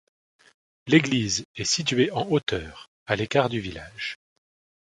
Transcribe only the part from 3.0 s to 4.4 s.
à l'écart du village.